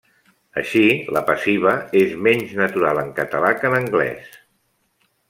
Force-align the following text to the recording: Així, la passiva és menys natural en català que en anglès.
Així, 0.59 0.81
la 1.17 1.21
passiva 1.27 1.73
és 2.01 2.15
menys 2.29 2.55
natural 2.63 3.03
en 3.03 3.13
català 3.21 3.53
que 3.61 3.71
en 3.73 3.77
anglès. 3.81 4.33